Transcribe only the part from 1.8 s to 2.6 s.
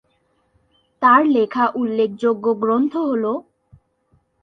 উল্লেখযোগ্য